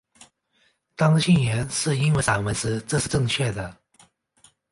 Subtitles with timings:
[0.95, 3.77] 当信源是英文散文时这是正确的。